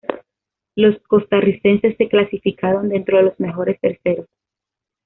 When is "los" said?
0.73-0.99, 3.25-3.39